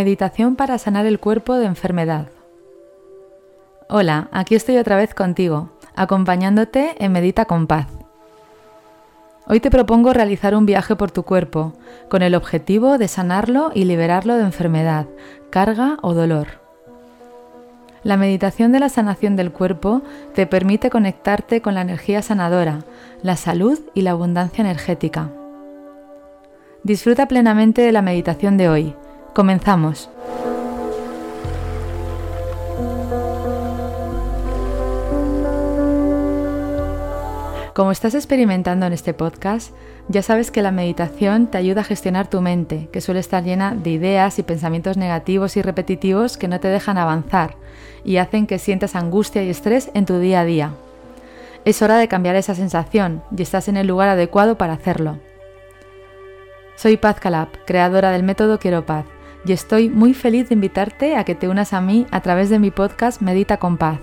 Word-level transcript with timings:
Meditación 0.00 0.56
para 0.56 0.78
sanar 0.78 1.04
el 1.04 1.20
cuerpo 1.20 1.56
de 1.56 1.66
enfermedad. 1.66 2.28
Hola, 3.90 4.28
aquí 4.32 4.54
estoy 4.54 4.78
otra 4.78 4.96
vez 4.96 5.12
contigo, 5.12 5.68
acompañándote 5.94 6.94
en 7.04 7.12
Medita 7.12 7.44
con 7.44 7.66
Paz. 7.66 7.86
Hoy 9.46 9.60
te 9.60 9.70
propongo 9.70 10.14
realizar 10.14 10.54
un 10.54 10.64
viaje 10.64 10.96
por 10.96 11.10
tu 11.10 11.24
cuerpo, 11.24 11.74
con 12.08 12.22
el 12.22 12.34
objetivo 12.34 12.96
de 12.96 13.08
sanarlo 13.08 13.72
y 13.74 13.84
liberarlo 13.84 14.36
de 14.36 14.44
enfermedad, 14.44 15.04
carga 15.50 15.98
o 16.00 16.14
dolor. 16.14 16.46
La 18.02 18.16
meditación 18.16 18.72
de 18.72 18.80
la 18.80 18.88
sanación 18.88 19.36
del 19.36 19.52
cuerpo 19.52 20.00
te 20.34 20.46
permite 20.46 20.88
conectarte 20.88 21.60
con 21.60 21.74
la 21.74 21.82
energía 21.82 22.22
sanadora, 22.22 22.78
la 23.22 23.36
salud 23.36 23.78
y 23.92 24.00
la 24.00 24.12
abundancia 24.12 24.62
energética. 24.62 25.28
Disfruta 26.84 27.28
plenamente 27.28 27.82
de 27.82 27.92
la 27.92 28.00
meditación 28.00 28.56
de 28.56 28.70
hoy 28.70 28.96
Comenzamos. 29.34 30.10
Como 37.74 37.92
estás 37.92 38.14
experimentando 38.14 38.86
en 38.86 38.92
este 38.92 39.14
podcast, 39.14 39.72
ya 40.08 40.22
sabes 40.22 40.50
que 40.50 40.62
la 40.62 40.72
meditación 40.72 41.46
te 41.46 41.58
ayuda 41.58 41.82
a 41.82 41.84
gestionar 41.84 42.28
tu 42.28 42.40
mente, 42.40 42.88
que 42.92 43.00
suele 43.00 43.20
estar 43.20 43.44
llena 43.44 43.74
de 43.74 43.90
ideas 43.90 44.38
y 44.40 44.42
pensamientos 44.42 44.96
negativos 44.96 45.56
y 45.56 45.62
repetitivos 45.62 46.36
que 46.36 46.48
no 46.48 46.58
te 46.58 46.68
dejan 46.68 46.98
avanzar 46.98 47.54
y 48.04 48.16
hacen 48.16 48.48
que 48.48 48.58
sientas 48.58 48.96
angustia 48.96 49.44
y 49.44 49.50
estrés 49.50 49.90
en 49.94 50.04
tu 50.04 50.18
día 50.18 50.40
a 50.40 50.44
día. 50.44 50.74
Es 51.64 51.80
hora 51.80 51.96
de 51.98 52.08
cambiar 52.08 52.34
esa 52.34 52.56
sensación 52.56 53.22
y 53.36 53.42
estás 53.42 53.68
en 53.68 53.76
el 53.76 53.86
lugar 53.86 54.08
adecuado 54.08 54.58
para 54.58 54.72
hacerlo. 54.72 55.18
Soy 56.74 56.96
Paz 56.96 57.20
Calab, 57.20 57.48
creadora 57.66 58.10
del 58.10 58.24
método 58.24 58.58
Quiero 58.58 58.84
Paz 58.84 59.04
y 59.44 59.52
estoy 59.52 59.88
muy 59.88 60.14
feliz 60.14 60.48
de 60.48 60.54
invitarte 60.54 61.16
a 61.16 61.24
que 61.24 61.34
te 61.34 61.48
unas 61.48 61.72
a 61.72 61.80
mí 61.80 62.06
a 62.10 62.20
través 62.20 62.50
de 62.50 62.58
mi 62.58 62.70
podcast 62.70 63.22
Medita 63.22 63.58
con 63.58 63.76
Paz. 63.76 64.00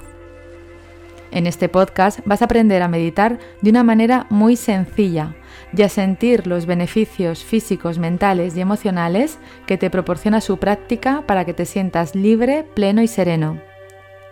En 1.31 1.45
este 1.45 1.69
podcast 1.69 2.19
vas 2.25 2.41
a 2.41 2.45
aprender 2.45 2.81
a 2.81 2.87
meditar 2.87 3.37
de 3.61 3.69
una 3.69 3.83
manera 3.83 4.25
muy 4.29 4.55
sencilla 4.55 5.35
y 5.75 5.81
a 5.81 5.89
sentir 5.89 6.47
los 6.47 6.65
beneficios 6.65 7.43
físicos, 7.43 7.99
mentales 7.99 8.55
y 8.55 8.61
emocionales 8.61 9.37
que 9.65 9.77
te 9.77 9.89
proporciona 9.89 10.39
su 10.39 10.57
práctica 10.57 11.23
para 11.27 11.43
que 11.45 11.53
te 11.53 11.65
sientas 11.65 12.15
libre, 12.15 12.65
pleno 12.73 13.01
y 13.01 13.07
sereno. 13.07 13.61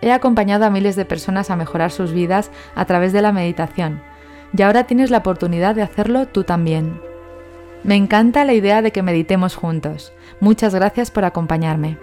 He 0.02 0.12
acompañado 0.12 0.66
a 0.66 0.70
miles 0.70 0.96
de 0.96 1.06
personas 1.06 1.50
a 1.50 1.56
mejorar 1.56 1.92
sus 1.92 2.14
vidas 2.14 2.52
a 2.76 2.86
través 2.86 3.12
de 3.12 3.22
la 3.22 3.32
meditación 3.32 4.02
y 4.58 4.62
ahora 4.62 4.86
tienes 4.86 5.12
la 5.12 5.18
oportunidad 5.18 5.76
de 5.76 5.82
hacerlo 5.82 6.28
tú 6.28 6.44
también. 6.44 7.00
Me 7.86 7.94
encanta 7.94 8.46
la 8.46 8.54
idea 8.54 8.82
de 8.82 8.92
que 8.92 9.04
meditemos 9.04 9.56
juntos. 9.56 10.12
Muchas 10.40 10.74
gracias 10.74 11.12
por 11.12 11.24
acompañarme. 11.24 12.00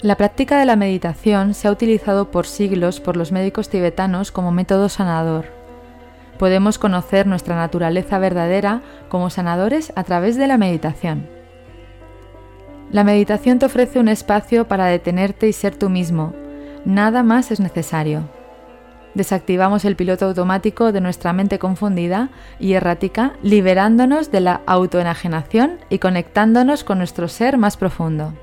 La 0.00 0.16
práctica 0.16 0.58
de 0.58 0.64
la 0.64 0.76
meditación 0.76 1.52
se 1.52 1.68
ha 1.68 1.70
utilizado 1.70 2.30
por 2.30 2.46
siglos 2.46 3.00
por 3.00 3.18
los 3.18 3.30
médicos 3.30 3.68
tibetanos 3.68 4.32
como 4.32 4.50
método 4.50 4.88
sanador. 4.88 5.44
Podemos 6.38 6.78
conocer 6.78 7.26
nuestra 7.26 7.54
naturaleza 7.54 8.18
verdadera 8.18 8.80
como 9.10 9.28
sanadores 9.28 9.92
a 9.94 10.04
través 10.04 10.38
de 10.38 10.46
la 10.46 10.56
meditación. 10.56 11.28
La 12.90 13.04
meditación 13.04 13.58
te 13.58 13.66
ofrece 13.66 13.98
un 13.98 14.08
espacio 14.08 14.66
para 14.68 14.86
detenerte 14.86 15.48
y 15.48 15.52
ser 15.52 15.76
tú 15.76 15.90
mismo. 15.90 16.32
Nada 16.86 17.22
más 17.22 17.50
es 17.50 17.60
necesario 17.60 18.37
desactivamos 19.14 19.84
el 19.84 19.96
piloto 19.96 20.26
automático 20.26 20.92
de 20.92 21.00
nuestra 21.00 21.32
mente 21.32 21.58
confundida 21.58 22.30
y 22.60 22.74
errática, 22.74 23.32
liberándonos 23.42 24.30
de 24.30 24.40
la 24.40 24.60
autoenajenación 24.66 25.78
y 25.88 25.98
conectándonos 25.98 26.84
con 26.84 26.98
nuestro 26.98 27.28
ser 27.28 27.58
más 27.58 27.76
profundo. 27.76 28.34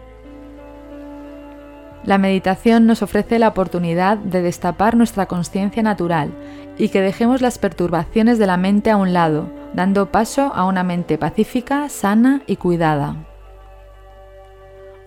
La 2.04 2.20
meditación 2.20 2.86
nos 2.86 3.02
ofrece 3.02 3.40
la 3.40 3.48
oportunidad 3.48 4.18
de 4.18 4.44
destapar 4.44 4.96
nuestra 4.96 5.26
conciencia 5.26 5.82
natural 5.82 6.32
y 6.78 6.90
que 6.90 7.02
dejemos 7.02 7.42
las 7.42 7.58
perturbaciones 7.58 8.38
de 8.38 8.46
la 8.46 8.58
mente 8.58 8.92
a 8.92 8.98
un 8.98 9.12
lado, 9.12 9.50
dando 9.74 10.12
paso 10.12 10.52
a 10.54 10.66
una 10.66 10.84
mente 10.84 11.18
pacífica, 11.18 11.90
sana 11.90 12.42
y 12.46 12.58
cuidada. 12.58 13.16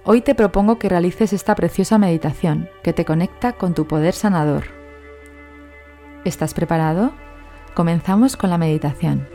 Hoy 0.04 0.22
te 0.22 0.34
propongo 0.34 0.78
que 0.78 0.88
realices 0.88 1.32
esta 1.32 1.54
preciosa 1.54 1.98
meditación 1.98 2.68
que 2.82 2.92
te 2.92 3.04
conecta 3.04 3.52
con 3.52 3.74
tu 3.74 3.86
poder 3.86 4.14
sanador. 4.14 4.77
¿Estás 6.24 6.52
preparado? 6.52 7.12
Comenzamos 7.74 8.36
con 8.36 8.50
la 8.50 8.58
meditación. 8.58 9.28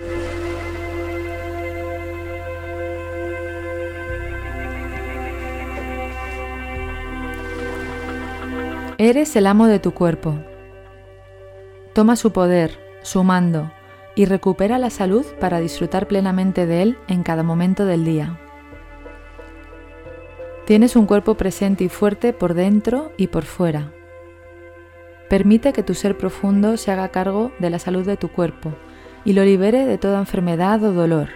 Eres 8.97 9.35
el 9.35 9.47
amo 9.47 9.67
de 9.67 9.79
tu 9.79 9.94
cuerpo. 9.94 10.38
Toma 11.94 12.16
su 12.16 12.31
poder, 12.31 12.77
su 13.01 13.23
mando, 13.23 13.71
y 14.15 14.25
recupera 14.25 14.77
la 14.77 14.89
salud 14.89 15.25
para 15.39 15.59
disfrutar 15.59 16.07
plenamente 16.07 16.65
de 16.65 16.81
él 16.81 16.97
en 17.07 17.23
cada 17.23 17.44
momento 17.44 17.85
del 17.85 18.03
día. 18.03 18.39
Tienes 20.65 20.95
un 20.95 21.05
cuerpo 21.05 21.35
presente 21.35 21.85
y 21.85 21.89
fuerte 21.89 22.33
por 22.33 22.53
dentro 22.53 23.11
y 23.17 23.27
por 23.27 23.44
fuera 23.44 23.91
Permite 25.33 25.73
que 25.73 25.81
tu 25.81 25.95
ser 25.95 26.16
profundo 26.16 26.77
se 26.77 26.91
haga 26.91 27.09
cargo 27.09 27.51
de 27.57 27.71
la 27.71 27.79
salud 27.79 28.05
de 28.05 28.17
tu 28.17 28.27
cuerpo 28.27 28.71
y 29.25 29.33
lo 29.33 29.44
libere 29.44 29.88
de 29.88 29.97
toda 29.97 30.19
enfermedad 30.19 30.83
o 30.83 30.94
dolor. 30.94 31.29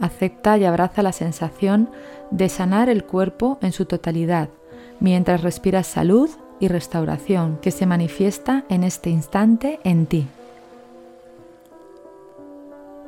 Acepta 0.00 0.58
y 0.58 0.64
abraza 0.64 1.00
la 1.04 1.12
sensación 1.12 1.88
de 2.32 2.48
sanar 2.48 2.88
el 2.88 3.04
cuerpo 3.04 3.56
en 3.62 3.70
su 3.70 3.84
totalidad 3.84 4.48
mientras 4.98 5.42
respiras 5.42 5.86
salud 5.86 6.28
y 6.58 6.66
restauración 6.66 7.60
que 7.62 7.70
se 7.70 7.86
manifiesta 7.86 8.64
en 8.68 8.82
este 8.82 9.10
instante 9.10 9.78
en 9.84 10.06
ti. 10.06 10.26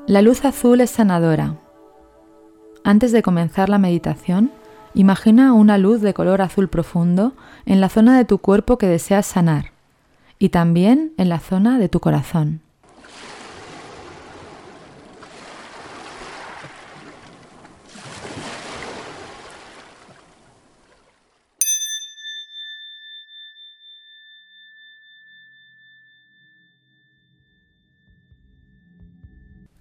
La 0.06 0.22
luz 0.22 0.44
azul 0.44 0.80
es 0.82 0.90
sanadora. 0.90 1.56
Antes 2.84 3.10
de 3.10 3.22
comenzar 3.22 3.70
la 3.70 3.78
meditación, 3.78 4.52
Imagina 4.98 5.52
una 5.52 5.78
luz 5.78 6.00
de 6.00 6.12
color 6.12 6.42
azul 6.42 6.66
profundo 6.66 7.32
en 7.66 7.80
la 7.80 7.88
zona 7.88 8.18
de 8.18 8.24
tu 8.24 8.38
cuerpo 8.38 8.78
que 8.78 8.88
deseas 8.88 9.26
sanar 9.26 9.66
y 10.40 10.48
también 10.48 11.12
en 11.18 11.28
la 11.28 11.38
zona 11.38 11.78
de 11.78 11.88
tu 11.88 12.00
corazón. 12.00 12.62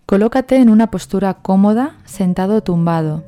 Colócate 0.05 0.57
en 0.57 0.69
una 0.69 0.91
postura 0.91 1.33
cómoda, 1.41 1.95
sentado 2.05 2.57
o 2.57 2.61
tumbado 2.61 3.23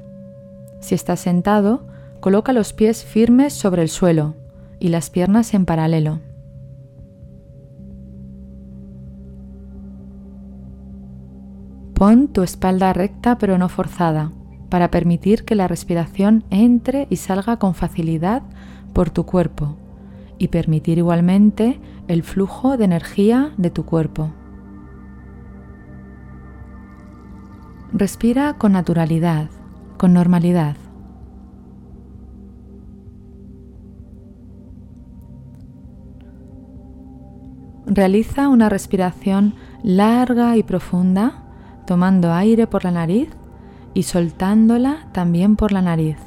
si 0.80 0.96
estás 0.96 1.20
sentado, 1.20 1.86
coloca 2.20 2.54
los 2.54 2.74
pies 2.74 3.04
firmes 3.04 3.54
sobre 3.54 3.82
el 3.82 3.90
suelo 3.90 4.36
y 4.80 4.90
las 4.90 5.10
piernas 5.10 5.54
en 5.54 5.66
paralelo. 5.66 6.20
Pon 11.94 12.30
tu 12.30 12.44
espalda 12.44 12.94
recta 12.94 13.38
pero 13.38 13.58
no 13.58 13.68
forzada 13.68 14.32
para 14.70 14.90
permitir 14.90 15.44
que 15.44 15.56
la 15.56 15.68
respiración 15.68 16.46
entre 16.50 17.08
y 17.10 17.18
salga 17.18 17.58
con 17.58 17.76
facilidad 17.76 18.44
por 18.94 19.10
tu 19.10 19.26
cuerpo 19.26 19.76
y 20.38 20.48
permitir 20.48 20.98
igualmente 20.98 21.80
el 22.08 22.24
flujo 22.24 22.78
de 22.78 22.86
energía 22.86 23.52
de 23.58 23.70
tu 23.70 23.84
cuerpo. 23.84 24.32
Respira 27.92 28.54
con 28.54 28.72
naturalidad 28.72 29.50
con 30.00 30.14
normalidad. 30.14 30.78
Realiza 37.86 38.48
una 38.48 38.70
respiración 38.70 39.56
larga 39.84 40.56
y 40.56 40.64
profunda, 40.64 41.44
tomando 41.86 42.32
aire 42.32 42.66
por 42.66 42.86
la 42.86 42.92
nariz 42.92 43.30
y 43.94 44.04
soltándola 44.04 45.10
también 45.12 45.58
por 45.58 45.74
la 45.74 45.82
nariz. 45.82 46.18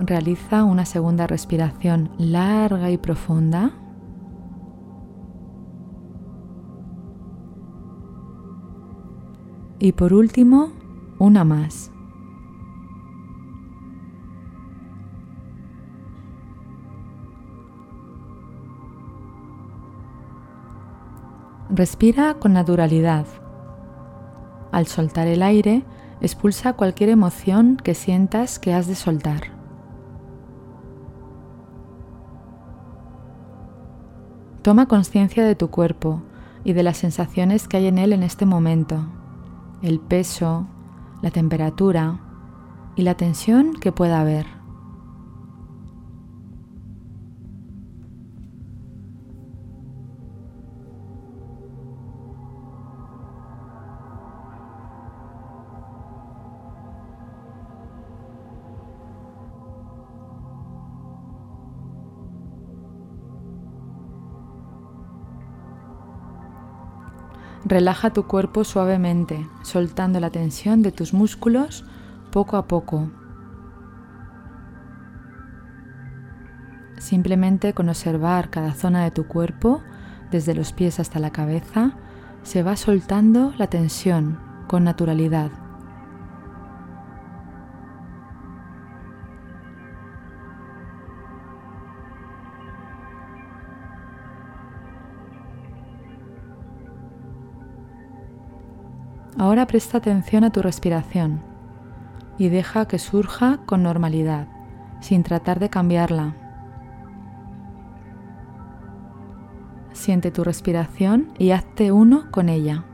Realiza 0.00 0.64
una 0.64 0.84
segunda 0.84 1.28
respiración 1.28 2.10
larga 2.18 2.90
y 2.90 2.98
profunda. 2.98 3.72
Y 9.78 9.92
por 9.92 10.12
último, 10.12 10.72
una 11.18 11.44
más. 11.44 11.92
Respira 21.70 22.34
con 22.34 22.54
naturalidad. 22.54 23.26
Al 24.72 24.86
soltar 24.86 25.28
el 25.28 25.42
aire, 25.42 25.84
expulsa 26.20 26.72
cualquier 26.72 27.10
emoción 27.10 27.76
que 27.76 27.94
sientas 27.94 28.58
que 28.58 28.74
has 28.74 28.88
de 28.88 28.96
soltar. 28.96 29.42
Toma 34.62 34.86
conciencia 34.86 35.44
de 35.44 35.54
tu 35.54 35.68
cuerpo 35.70 36.22
y 36.64 36.72
de 36.72 36.82
las 36.82 36.96
sensaciones 36.96 37.68
que 37.68 37.76
hay 37.76 37.86
en 37.86 37.98
él 37.98 38.12
en 38.12 38.24
este 38.24 38.44
momento 38.44 39.04
el 39.82 40.00
peso, 40.00 40.66
la 41.22 41.30
temperatura 41.30 42.20
y 42.96 43.02
la 43.02 43.16
tensión 43.16 43.74
que 43.74 43.92
pueda 43.92 44.20
haber. 44.20 44.57
Relaja 67.68 68.08
tu 68.14 68.26
cuerpo 68.26 68.64
suavemente, 68.64 69.46
soltando 69.62 70.20
la 70.20 70.30
tensión 70.30 70.80
de 70.80 70.90
tus 70.90 71.12
músculos 71.12 71.84
poco 72.32 72.56
a 72.56 72.66
poco. 72.66 73.10
Simplemente 76.96 77.74
con 77.74 77.90
observar 77.90 78.48
cada 78.48 78.72
zona 78.72 79.04
de 79.04 79.10
tu 79.10 79.26
cuerpo, 79.26 79.82
desde 80.30 80.54
los 80.54 80.72
pies 80.72 80.98
hasta 80.98 81.18
la 81.18 81.28
cabeza, 81.28 81.92
se 82.42 82.62
va 82.62 82.74
soltando 82.74 83.52
la 83.58 83.66
tensión 83.66 84.38
con 84.66 84.84
naturalidad. 84.84 85.50
Ahora 99.38 99.68
presta 99.68 99.98
atención 99.98 100.42
a 100.42 100.50
tu 100.50 100.62
respiración 100.62 101.40
y 102.38 102.48
deja 102.48 102.88
que 102.88 102.98
surja 102.98 103.60
con 103.66 103.84
normalidad, 103.84 104.48
sin 105.00 105.22
tratar 105.22 105.60
de 105.60 105.70
cambiarla. 105.70 106.34
Siente 109.92 110.32
tu 110.32 110.42
respiración 110.42 111.28
y 111.38 111.52
hazte 111.52 111.92
uno 111.92 112.32
con 112.32 112.48
ella. 112.48 112.84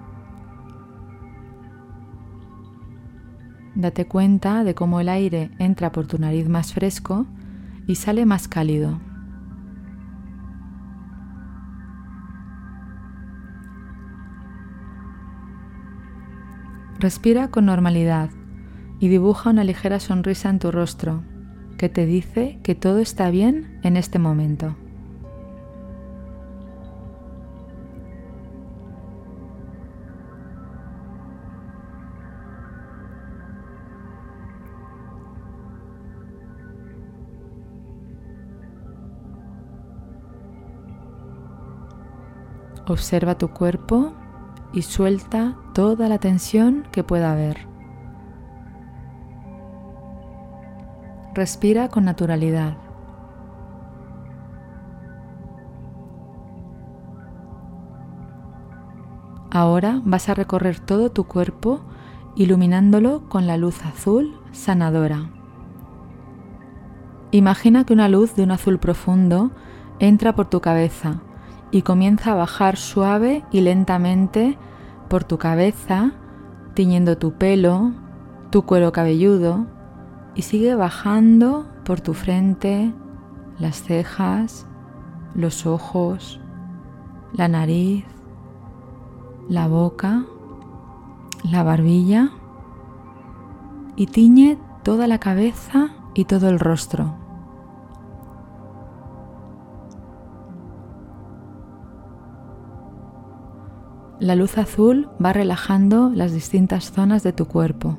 Date 3.74 4.06
cuenta 4.06 4.64
de 4.64 4.74
cómo 4.74 5.00
el 5.00 5.08
aire 5.08 5.50
entra 5.58 5.92
por 5.92 6.06
tu 6.06 6.18
nariz 6.18 6.46
más 6.48 6.74
fresco 6.74 7.24
y 7.86 7.94
sale 7.94 8.26
más 8.26 8.48
cálido. 8.48 9.00
Respira 17.04 17.48
con 17.48 17.66
normalidad 17.66 18.30
y 18.98 19.08
dibuja 19.08 19.50
una 19.50 19.62
ligera 19.62 20.00
sonrisa 20.00 20.48
en 20.48 20.58
tu 20.58 20.70
rostro 20.70 21.22
que 21.76 21.90
te 21.90 22.06
dice 22.06 22.58
que 22.62 22.74
todo 22.74 22.98
está 22.98 23.28
bien 23.28 23.78
en 23.82 23.98
este 23.98 24.18
momento. 24.18 24.74
Observa 42.86 43.36
tu 43.36 43.48
cuerpo 43.48 44.14
y 44.74 44.82
suelta 44.82 45.54
toda 45.72 46.08
la 46.08 46.18
tensión 46.18 46.84
que 46.90 47.04
pueda 47.04 47.32
haber. 47.32 47.68
Respira 51.32 51.88
con 51.88 52.04
naturalidad. 52.04 52.76
Ahora 59.50 60.02
vas 60.04 60.28
a 60.28 60.34
recorrer 60.34 60.80
todo 60.80 61.12
tu 61.12 61.24
cuerpo 61.24 61.80
iluminándolo 62.34 63.28
con 63.28 63.46
la 63.46 63.56
luz 63.56 63.84
azul 63.84 64.36
sanadora. 64.50 65.30
Imagina 67.30 67.84
que 67.84 67.92
una 67.92 68.08
luz 68.08 68.34
de 68.34 68.42
un 68.42 68.50
azul 68.50 68.78
profundo 68.78 69.52
entra 70.00 70.34
por 70.34 70.50
tu 70.50 70.60
cabeza 70.60 71.20
y 71.74 71.82
comienza 71.82 72.30
a 72.30 72.34
bajar 72.36 72.76
suave 72.76 73.44
y 73.50 73.60
lentamente 73.60 74.56
por 75.08 75.24
tu 75.24 75.38
cabeza, 75.38 76.12
tiñendo 76.72 77.18
tu 77.18 77.32
pelo, 77.32 77.90
tu 78.50 78.62
cuero 78.62 78.92
cabelludo 78.92 79.66
y 80.36 80.42
sigue 80.42 80.76
bajando 80.76 81.66
por 81.84 82.00
tu 82.00 82.14
frente, 82.14 82.94
las 83.58 83.82
cejas, 83.82 84.68
los 85.34 85.66
ojos, 85.66 86.38
la 87.32 87.48
nariz, 87.48 88.04
la 89.48 89.66
boca, 89.66 90.26
la 91.42 91.64
barbilla 91.64 92.30
y 93.96 94.06
tiñe 94.06 94.58
toda 94.84 95.08
la 95.08 95.18
cabeza 95.18 95.88
y 96.14 96.26
todo 96.26 96.48
el 96.50 96.60
rostro. 96.60 97.23
La 104.24 104.34
luz 104.36 104.56
azul 104.56 105.10
va 105.22 105.34
relajando 105.34 106.08
las 106.08 106.32
distintas 106.32 106.92
zonas 106.92 107.22
de 107.22 107.34
tu 107.34 107.44
cuerpo. 107.44 107.98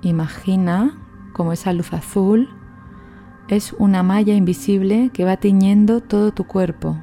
Imagina 0.00 0.98
como 1.34 1.52
esa 1.52 1.74
luz 1.74 1.92
azul 1.92 2.48
es 3.48 3.74
una 3.74 4.02
malla 4.02 4.32
invisible 4.32 5.10
que 5.12 5.26
va 5.26 5.36
tiñendo 5.36 6.00
todo 6.00 6.32
tu 6.32 6.44
cuerpo, 6.44 6.96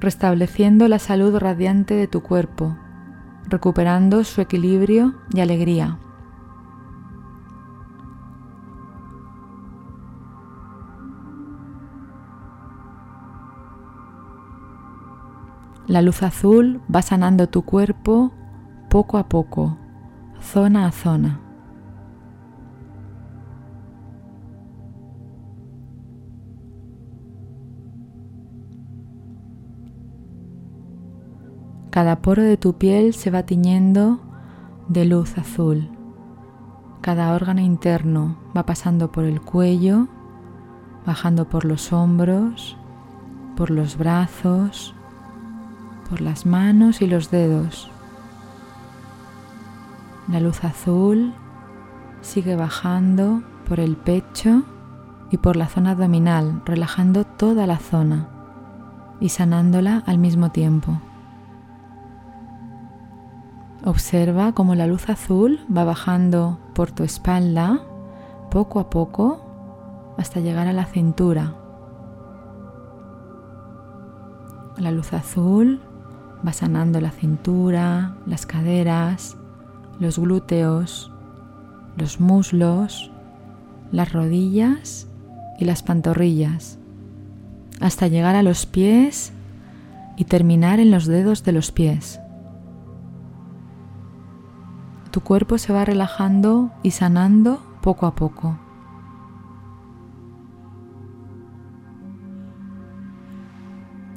restableciendo 0.00 0.88
la 0.88 0.98
salud 0.98 1.36
radiante 1.36 1.94
de 1.94 2.08
tu 2.08 2.24
cuerpo 2.24 2.76
recuperando 3.48 4.24
su 4.24 4.40
equilibrio 4.40 5.14
y 5.32 5.40
alegría. 5.40 5.98
La 15.86 16.02
luz 16.02 16.22
azul 16.22 16.82
va 16.94 17.00
sanando 17.00 17.48
tu 17.48 17.62
cuerpo 17.62 18.30
poco 18.90 19.16
a 19.16 19.28
poco, 19.28 19.78
zona 20.38 20.86
a 20.86 20.92
zona. 20.92 21.47
Cada 31.90 32.20
poro 32.20 32.42
de 32.42 32.58
tu 32.58 32.74
piel 32.74 33.14
se 33.14 33.30
va 33.30 33.44
tiñendo 33.44 34.20
de 34.88 35.06
luz 35.06 35.38
azul. 35.38 35.88
Cada 37.00 37.32
órgano 37.32 37.62
interno 37.62 38.36
va 38.54 38.66
pasando 38.66 39.10
por 39.10 39.24
el 39.24 39.40
cuello, 39.40 40.06
bajando 41.06 41.48
por 41.48 41.64
los 41.64 41.92
hombros, 41.92 42.76
por 43.56 43.70
los 43.70 43.96
brazos, 43.96 44.94
por 46.10 46.20
las 46.20 46.44
manos 46.44 47.00
y 47.00 47.06
los 47.06 47.30
dedos. 47.30 47.90
La 50.30 50.40
luz 50.40 50.64
azul 50.64 51.32
sigue 52.20 52.54
bajando 52.54 53.42
por 53.66 53.80
el 53.80 53.96
pecho 53.96 54.62
y 55.30 55.38
por 55.38 55.56
la 55.56 55.68
zona 55.68 55.92
abdominal, 55.92 56.60
relajando 56.66 57.24
toda 57.24 57.66
la 57.66 57.78
zona 57.78 58.28
y 59.20 59.30
sanándola 59.30 60.02
al 60.06 60.18
mismo 60.18 60.50
tiempo. 60.50 61.00
Observa 63.84 64.52
cómo 64.52 64.74
la 64.74 64.86
luz 64.86 65.08
azul 65.08 65.60
va 65.74 65.84
bajando 65.84 66.58
por 66.74 66.90
tu 66.90 67.04
espalda 67.04 67.80
poco 68.50 68.80
a 68.80 68.90
poco 68.90 70.14
hasta 70.18 70.40
llegar 70.40 70.66
a 70.66 70.72
la 70.72 70.84
cintura. 70.84 71.54
La 74.78 74.90
luz 74.90 75.12
azul 75.12 75.80
va 76.46 76.52
sanando 76.52 77.00
la 77.00 77.12
cintura, 77.12 78.16
las 78.26 78.46
caderas, 78.46 79.36
los 80.00 80.18
glúteos, 80.18 81.12
los 81.96 82.20
muslos, 82.20 83.12
las 83.92 84.12
rodillas 84.12 85.08
y 85.58 85.64
las 85.64 85.82
pantorrillas, 85.84 86.78
hasta 87.80 88.08
llegar 88.08 88.34
a 88.34 88.42
los 88.42 88.66
pies 88.66 89.32
y 90.16 90.24
terminar 90.24 90.80
en 90.80 90.90
los 90.90 91.06
dedos 91.06 91.44
de 91.44 91.52
los 91.52 91.70
pies. 91.70 92.20
Tu 95.10 95.20
cuerpo 95.20 95.56
se 95.58 95.72
va 95.72 95.84
relajando 95.84 96.70
y 96.82 96.90
sanando 96.90 97.60
poco 97.80 98.06
a 98.06 98.14
poco. 98.14 98.58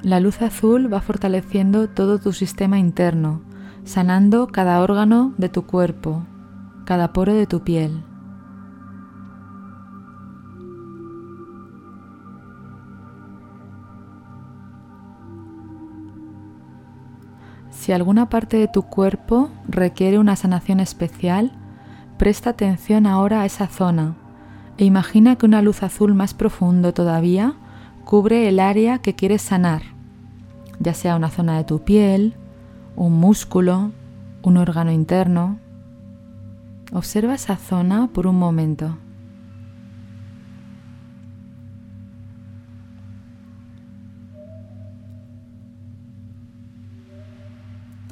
La 0.03 0.19
luz 0.19 0.41
azul 0.41 0.91
va 0.91 1.00
fortaleciendo 1.00 1.88
todo 1.88 2.17
tu 2.19 2.33
sistema 2.33 2.79
interno, 2.79 3.41
sanando 3.83 4.48
cada 4.48 4.81
órgano 4.81 5.33
de 5.38 5.48
tu 5.48 5.67
cuerpo, 5.67 6.25
cada 6.86 7.13
poro 7.13 7.33
de 7.33 7.45
tu 7.45 7.62
piel. 7.63 8.03
Si 17.91 17.95
alguna 17.95 18.29
parte 18.29 18.55
de 18.55 18.69
tu 18.69 18.83
cuerpo 18.83 19.50
requiere 19.67 20.17
una 20.17 20.38
sanación 20.38 20.79
especial, 20.79 21.51
presta 22.17 22.51
atención 22.51 23.05
ahora 23.05 23.41
a 23.41 23.45
esa 23.45 23.67
zona 23.67 24.15
e 24.77 24.86
imagina 24.86 25.36
que 25.36 25.45
una 25.45 25.62
luz 25.62 25.83
azul 25.83 26.13
más 26.13 26.33
profundo 26.33 26.93
todavía 26.93 27.55
cubre 28.05 28.48
el 28.48 28.62
área 28.62 29.00
que 29.00 29.13
quieres 29.13 29.41
sanar, 29.41 29.81
ya 30.79 30.93
sea 30.93 31.17
una 31.17 31.31
zona 31.31 31.57
de 31.57 31.65
tu 31.65 31.83
piel, 31.83 32.33
un 32.95 33.19
músculo, 33.19 33.91
un 34.41 34.55
órgano 34.55 34.93
interno. 34.93 35.60
Observa 36.93 37.36
esa 37.36 37.57
zona 37.57 38.07
por 38.13 38.25
un 38.25 38.39
momento. 38.39 38.95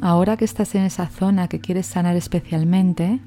Ahora 0.02 0.38
que 0.38 0.46
estás 0.46 0.76
en 0.76 0.84
esa 0.84 1.08
zona 1.08 1.50
que 1.50 1.60
quieres 1.60 1.86
sanar 1.86 2.16
especialmente, 2.16 3.20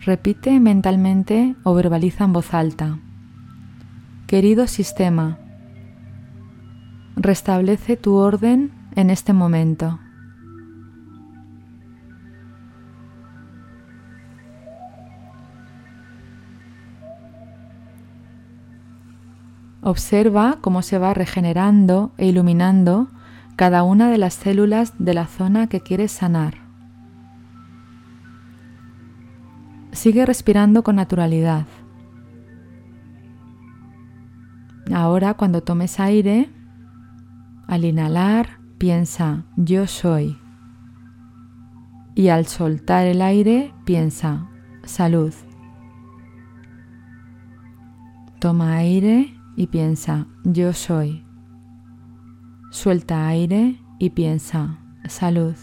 repite 0.00 0.58
mentalmente 0.58 1.54
o 1.64 1.74
verbaliza 1.74 2.24
en 2.24 2.32
voz 2.32 2.54
alta. 2.54 2.98
Querido 4.26 4.66
sistema, 4.66 5.38
restablece 7.16 7.96
tu 7.96 8.14
orden 8.14 8.72
en 8.94 9.10
este 9.10 9.34
momento. 9.34 10.00
Observa 19.82 20.58
cómo 20.60 20.82
se 20.82 20.98
va 20.98 21.14
regenerando 21.14 22.12
e 22.16 22.26
iluminando 22.26 23.08
cada 23.58 23.82
una 23.82 24.08
de 24.08 24.18
las 24.18 24.34
células 24.34 24.94
de 25.00 25.14
la 25.14 25.26
zona 25.26 25.66
que 25.66 25.80
quieres 25.80 26.12
sanar. 26.12 26.54
Sigue 29.90 30.24
respirando 30.24 30.84
con 30.84 30.94
naturalidad. 30.94 31.66
Ahora 34.94 35.34
cuando 35.34 35.60
tomes 35.60 35.98
aire, 35.98 36.48
al 37.66 37.84
inhalar 37.84 38.60
piensa 38.78 39.42
yo 39.56 39.88
soy 39.88 40.38
y 42.14 42.28
al 42.28 42.46
soltar 42.46 43.06
el 43.06 43.20
aire 43.20 43.74
piensa 43.84 44.48
salud. 44.84 45.34
Toma 48.38 48.76
aire 48.76 49.34
y 49.56 49.66
piensa 49.66 50.28
yo 50.44 50.72
soy. 50.72 51.27
Suelta 52.70 53.26
aire 53.26 53.80
y 53.98 54.10
piensa, 54.10 54.78
salud. 55.08 55.54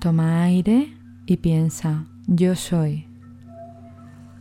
Toma 0.00 0.42
aire 0.42 0.92
y 1.24 1.36
piensa, 1.36 2.04
yo 2.26 2.56
soy. 2.56 3.06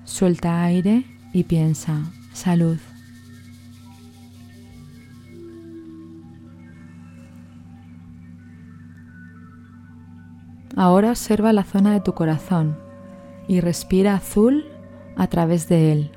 Suelta 0.03 0.63
aire 0.63 1.05
y 1.31 1.43
piensa, 1.43 2.11
salud. 2.33 2.79
Ahora 10.75 11.11
observa 11.11 11.53
la 11.53 11.63
zona 11.63 11.93
de 11.93 12.01
tu 12.01 12.13
corazón 12.13 12.77
y 13.47 13.61
respira 13.61 14.15
azul 14.15 14.65
a 15.15 15.27
través 15.27 15.69
de 15.69 15.91
él. 15.91 16.11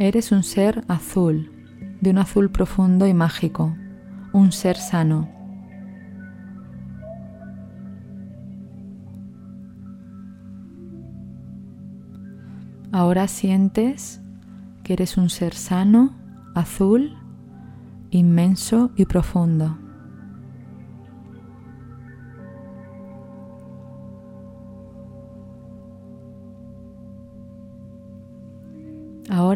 Eres 0.00 0.30
un 0.30 0.44
ser 0.44 0.84
azul, 0.86 1.50
de 2.00 2.10
un 2.10 2.18
azul 2.18 2.52
profundo 2.52 3.08
y 3.08 3.14
mágico, 3.14 3.76
un 4.32 4.52
ser 4.52 4.76
sano. 4.76 5.28
Ahora 12.92 13.26
sientes 13.26 14.20
que 14.84 14.92
eres 14.92 15.16
un 15.16 15.30
ser 15.30 15.54
sano, 15.54 16.14
azul, 16.54 17.16
inmenso 18.10 18.92
y 18.94 19.04
profundo. 19.04 19.87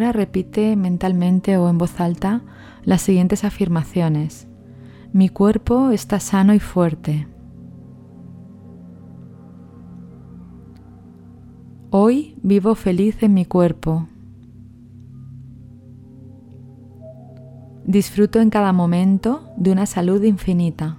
Ahora 0.02 0.10
repite 0.10 0.74
mentalmente 0.74 1.56
o 1.58 1.68
en 1.68 1.78
voz 1.78 2.00
alta 2.00 2.42
las 2.82 3.02
siguientes 3.02 3.44
afirmaciones. 3.44 4.48
Mi 5.12 5.28
cuerpo 5.28 5.90
está 5.90 6.18
sano 6.18 6.54
y 6.54 6.58
fuerte. 6.58 7.28
Hoy 11.90 12.34
vivo 12.42 12.74
feliz 12.74 13.22
en 13.22 13.32
mi 13.32 13.44
cuerpo. 13.44 14.08
Disfruto 17.84 18.40
en 18.40 18.50
cada 18.50 18.72
momento 18.72 19.52
de 19.56 19.70
una 19.70 19.86
salud 19.86 20.20
infinita. 20.24 20.96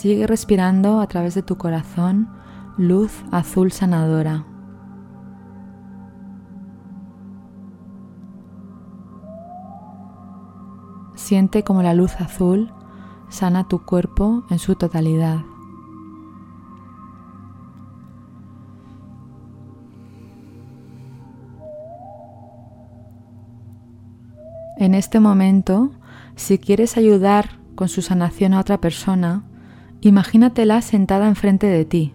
Sigue 0.00 0.26
respirando 0.26 0.98
a 0.98 1.06
través 1.08 1.34
de 1.34 1.42
tu 1.42 1.58
corazón 1.58 2.30
luz 2.78 3.22
azul 3.32 3.70
sanadora. 3.70 4.46
Siente 11.16 11.64
como 11.64 11.82
la 11.82 11.92
luz 11.92 12.18
azul 12.18 12.72
sana 13.28 13.68
tu 13.68 13.84
cuerpo 13.84 14.44
en 14.48 14.58
su 14.58 14.74
totalidad. 14.74 15.40
En 24.78 24.94
este 24.94 25.20
momento, 25.20 25.90
si 26.36 26.58
quieres 26.58 26.96
ayudar 26.96 27.60
con 27.74 27.90
su 27.90 28.00
sanación 28.00 28.54
a 28.54 28.60
otra 28.60 28.80
persona, 28.80 29.44
Imagínatela 30.02 30.80
sentada 30.80 31.28
enfrente 31.28 31.66
de 31.66 31.84
ti. 31.84 32.14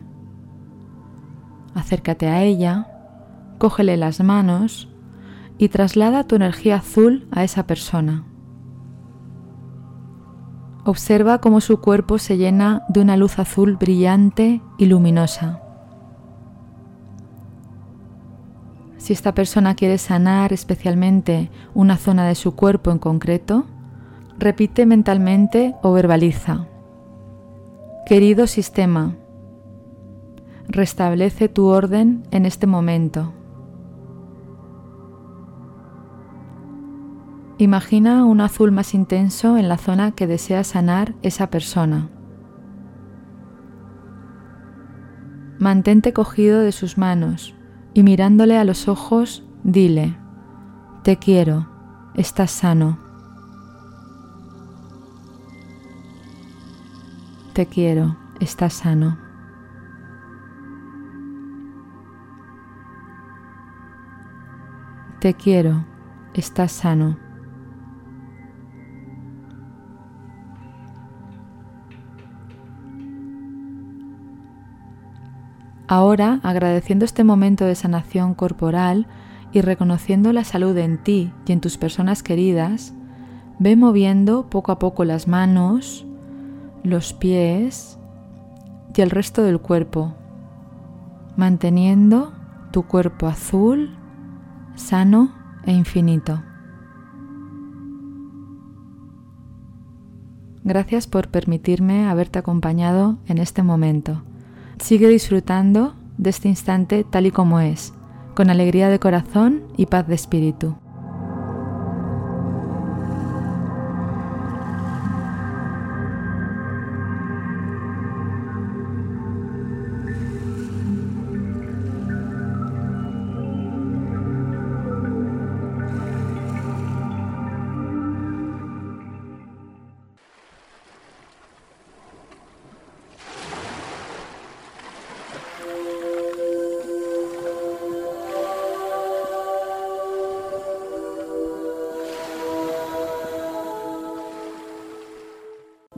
Acércate 1.76 2.28
a 2.28 2.42
ella, 2.42 2.88
cógele 3.60 3.96
las 3.96 4.22
manos 4.22 4.90
y 5.60 5.70
traslada 5.70 6.24
tu 6.24 6.36
energía 6.36 6.78
azul 6.78 7.28
a 7.32 7.44
esa 7.44 7.68
persona. 7.68 8.24
Observa 10.84 11.40
cómo 11.42 11.62
su 11.62 11.80
cuerpo 11.80 12.18
se 12.18 12.38
llena 12.38 12.84
de 12.90 13.02
una 13.02 13.18
luz 13.18 13.38
azul 13.38 13.76
brillante 13.78 14.62
y 14.80 14.88
luminosa. 14.88 15.62
Si 18.98 19.14
esta 19.14 19.36
persona 19.36 19.76
quiere 19.76 20.00
sanar 20.00 20.54
especialmente 20.54 21.52
una 21.76 21.98
zona 21.98 22.26
de 22.26 22.34
su 22.34 22.56
cuerpo 22.56 22.90
en 22.90 22.98
concreto, 22.98 23.66
repite 24.40 24.88
mentalmente 24.88 25.76
o 25.84 25.92
verbaliza. 25.94 26.68
Querido 28.06 28.46
sistema, 28.46 29.16
restablece 30.68 31.50
tu 31.50 31.66
orden 31.66 32.22
en 32.30 32.46
este 32.46 32.68
momento. 32.68 33.34
Imagina 37.58 38.24
un 38.26 38.42
azul 38.42 38.72
más 38.72 38.94
intenso 38.94 39.58
en 39.58 39.68
la 39.68 39.78
zona 39.78 40.12
que 40.12 40.28
desea 40.28 40.64
sanar 40.64 41.16
esa 41.24 41.50
persona. 41.50 42.10
Mantente 45.58 46.14
cogido 46.14 46.60
de 46.60 46.74
sus 46.74 47.00
manos 47.00 47.56
y 47.96 48.04
mirándole 48.04 48.56
a 48.56 48.66
los 48.66 48.88
ojos, 48.88 49.44
dile, 49.64 50.16
te 51.02 51.18
quiero, 51.18 51.68
estás 52.14 52.52
sano. 52.52 53.05
Te 57.56 57.68
quiero, 57.68 58.18
estás 58.42 58.74
sano. 58.74 59.18
Te 65.22 65.36
quiero, 65.36 65.86
estás 66.34 66.74
sano. 66.74 67.18
Ahora, 75.88 76.42
agradeciendo 76.44 77.06
este 77.06 77.24
momento 77.24 77.64
de 77.64 77.76
sanación 77.76 78.34
corporal 78.34 79.08
y 79.54 79.62
reconociendo 79.62 80.34
la 80.34 80.44
salud 80.44 80.78
en 80.78 80.98
ti 80.98 81.32
y 81.46 81.54
en 81.54 81.62
tus 81.62 81.78
personas 81.78 82.22
queridas, 82.22 82.94
ve 83.60 83.78
moviendo 83.78 84.50
poco 84.50 84.74
a 84.74 84.78
poco 84.78 85.06
las 85.06 85.30
manos, 85.30 86.06
los 86.86 87.14
pies 87.14 87.98
y 88.96 89.02
el 89.02 89.10
resto 89.10 89.44
del 89.44 89.60
cuerpo, 89.60 90.14
manteniendo 91.36 92.32
tu 92.72 92.84
cuerpo 92.84 93.28
azul, 93.28 93.96
sano 94.76 95.34
e 95.66 95.74
infinito. 95.74 96.42
Gracias 100.64 101.08
por 101.08 101.28
permitirme 101.28 102.08
haberte 102.08 102.40
acompañado 102.40 103.18
en 103.28 103.38
este 103.38 103.62
momento. 103.62 104.24
Sigue 104.80 105.08
disfrutando 105.08 105.94
de 106.18 106.30
este 106.32 106.48
instante 106.48 107.04
tal 107.04 107.28
y 107.28 107.32
como 107.32 107.60
es, 107.60 107.94
con 108.34 108.50
alegría 108.50 108.90
de 108.90 109.00
corazón 109.00 109.64
y 109.78 109.86
paz 109.86 110.08
de 110.08 110.16
espíritu. 110.16 110.76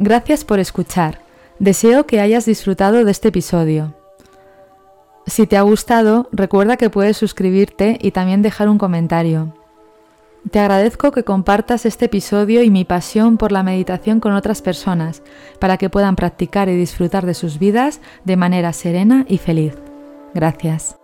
Gracias 0.08 0.46
por 0.46 0.60
escuchar. 0.60 1.20
Deseo 1.60 2.06
que 2.06 2.22
hayas 2.22 2.46
disfrutado 2.46 3.04
de 3.04 3.12
este 3.12 3.28
episodio. 3.28 3.94
Si 5.26 5.48
te 5.48 5.58
ha 5.58 5.62
gustado, 5.64 6.30
recuerda 6.32 6.78
que 6.78 6.90
puedes 6.90 7.18
suscribirte 7.18 7.98
y 8.02 8.12
también 8.12 8.42
dejar 8.42 8.70
un 8.70 8.78
comentario. 8.78 9.54
Te 10.50 10.60
agradezco 10.60 11.12
que 11.12 11.26
compartas 11.26 11.86
este 11.86 12.06
episodio 12.06 12.64
y 12.64 12.70
mi 12.70 12.86
pasión 12.86 13.36
por 13.36 13.52
la 13.52 13.64
meditación 13.64 14.22
con 14.22 14.32
otras 14.32 14.62
personas, 14.62 15.24
para 15.60 15.76
que 15.76 15.90
puedan 15.90 16.16
practicar 16.16 16.70
y 16.70 16.78
disfrutar 16.78 17.26
de 17.26 17.34
sus 17.34 17.60
vidas 17.60 18.00
de 18.24 18.38
manera 18.38 18.72
serena 18.72 19.26
y 19.28 19.40
feliz. 19.40 19.74
Gracias. 20.34 20.96